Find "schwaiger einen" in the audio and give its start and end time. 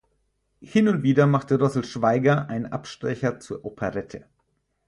1.83-2.65